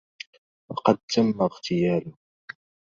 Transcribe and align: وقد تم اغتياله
وقد 0.71 0.97
تم 1.15 1.41
اغتياله 1.41 2.13